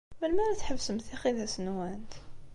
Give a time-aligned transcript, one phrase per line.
[0.19, 2.13] Melmi ara tḥebsemt tixidas-nwent?